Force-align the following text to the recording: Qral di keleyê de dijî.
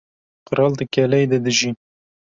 Qral 0.47 0.69
di 0.77 0.85
keleyê 0.93 1.27
de 1.31 1.39
dijî. 1.45 1.71